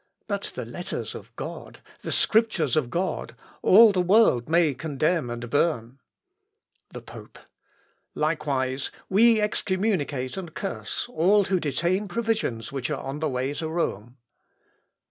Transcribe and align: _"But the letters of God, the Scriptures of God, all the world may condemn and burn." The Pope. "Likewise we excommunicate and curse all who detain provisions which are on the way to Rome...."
_"But 0.27 0.53
the 0.55 0.65
letters 0.65 1.13
of 1.13 1.31
God, 1.35 1.81
the 2.01 2.11
Scriptures 2.11 2.75
of 2.75 2.89
God, 2.89 3.35
all 3.61 3.91
the 3.91 4.01
world 4.01 4.49
may 4.49 4.73
condemn 4.73 5.29
and 5.29 5.47
burn." 5.47 5.99
The 6.89 7.03
Pope. 7.03 7.37
"Likewise 8.15 8.89
we 9.09 9.39
excommunicate 9.39 10.37
and 10.37 10.55
curse 10.55 11.05
all 11.07 11.43
who 11.43 11.59
detain 11.59 12.07
provisions 12.07 12.71
which 12.71 12.89
are 12.89 12.97
on 12.99 13.19
the 13.19 13.29
way 13.29 13.53
to 13.53 13.69
Rome...." 13.69 14.17